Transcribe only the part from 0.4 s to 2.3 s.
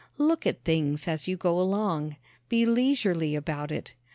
at things as you go along.